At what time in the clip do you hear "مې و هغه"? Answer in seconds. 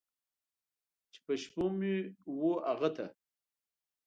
1.77-2.89